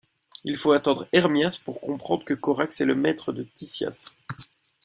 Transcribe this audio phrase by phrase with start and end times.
[0.43, 4.15] Il faut attendre Hermias pour comprendre que Corax est le maître de Tisias.